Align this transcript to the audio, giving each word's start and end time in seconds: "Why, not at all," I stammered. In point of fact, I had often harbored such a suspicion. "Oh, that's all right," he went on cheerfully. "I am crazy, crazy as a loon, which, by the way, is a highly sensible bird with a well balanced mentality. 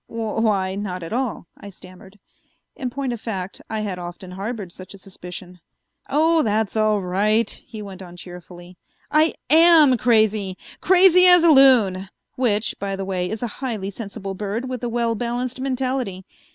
"Why, 0.07 0.73
not 0.73 1.03
at 1.03 1.13
all," 1.13 1.45
I 1.55 1.69
stammered. 1.69 2.17
In 2.75 2.89
point 2.89 3.13
of 3.13 3.21
fact, 3.21 3.61
I 3.69 3.81
had 3.81 3.99
often 3.99 4.31
harbored 4.31 4.71
such 4.71 4.95
a 4.95 4.97
suspicion. 4.97 5.59
"Oh, 6.09 6.41
that's 6.41 6.75
all 6.75 7.01
right," 7.03 7.47
he 7.47 7.83
went 7.83 8.01
on 8.01 8.17
cheerfully. 8.17 8.79
"I 9.11 9.35
am 9.51 9.97
crazy, 9.99 10.57
crazy 10.79 11.27
as 11.27 11.43
a 11.43 11.51
loon, 11.51 12.09
which, 12.35 12.73
by 12.79 12.95
the 12.95 13.05
way, 13.05 13.29
is 13.29 13.43
a 13.43 13.61
highly 13.61 13.91
sensible 13.91 14.33
bird 14.33 14.67
with 14.67 14.83
a 14.83 14.89
well 14.89 15.13
balanced 15.13 15.61
mentality. 15.61 16.25